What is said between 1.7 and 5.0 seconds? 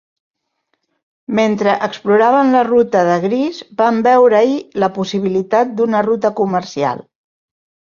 exploraven la ruta de Grease, van veure-hi la